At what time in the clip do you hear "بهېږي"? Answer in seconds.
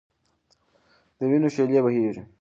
1.83-2.21